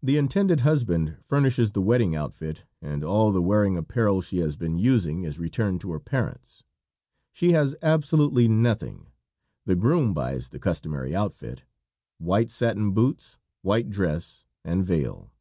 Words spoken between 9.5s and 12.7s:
The groom buys the customary outfit white